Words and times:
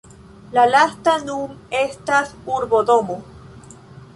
La 0.57 0.61
lasta 0.75 1.13
nun 1.27 1.53
estas 1.81 2.33
urbodomo. 2.55 3.19